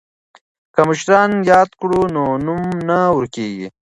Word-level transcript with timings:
که 0.73 0.81
مشران 0.89 1.31
یاد 1.51 1.69
کړو 1.79 2.01
نو 2.15 2.25
نوم 2.45 2.63
نه 2.87 2.99
ورکيږي. 3.17 3.67